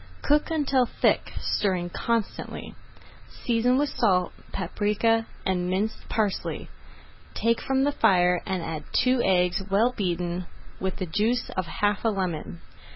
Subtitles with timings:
[0.23, 2.73] Cook until thick, stirring constantly.
[3.45, 6.69] Season with salt, paprika, and minced parsley,
[7.35, 10.47] take from the fire, and add two eggs well beaten
[10.79, 12.61] with the juice of half a lemon.